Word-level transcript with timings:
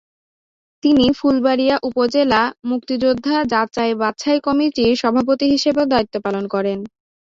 তিনি 0.83 1.05
ফুলবাড়িয়া 1.17 1.75
উপজেলা 1.89 2.41
মুক্তিযোদ্ধা 2.69 3.35
যাচাই-বাছাই 3.51 4.37
কমিটির 4.47 4.91
সভাপতি 5.01 5.45
হিসেবেও 5.53 5.91
দায়িত্ব 5.93 6.15
পালন 6.25 6.45
করেন। 6.53 6.79